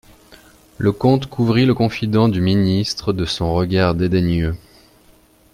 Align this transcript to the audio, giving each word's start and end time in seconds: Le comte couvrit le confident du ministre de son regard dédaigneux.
Le 0.79 0.91
comte 0.93 1.27
couvrit 1.27 1.67
le 1.67 1.75
confident 1.75 2.27
du 2.27 2.41
ministre 2.41 3.13
de 3.13 3.23
son 3.23 3.53
regard 3.53 3.93
dédaigneux. 3.93 4.57